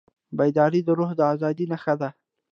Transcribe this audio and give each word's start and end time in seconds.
بیداري 0.37 0.81
د 0.85 0.89
روح 0.97 1.11
د 1.19 1.21
ازادۍ 1.33 1.65
نښه 1.71 1.93
ده. 2.01 2.09